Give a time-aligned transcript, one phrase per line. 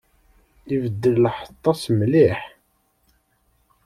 [0.75, 2.39] Ibeddel lḥeṭṭa-s mliḥ.